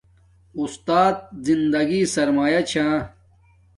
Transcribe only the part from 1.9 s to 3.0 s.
سرمایہ چھا